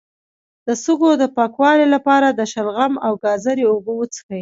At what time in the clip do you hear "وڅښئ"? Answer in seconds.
3.95-4.39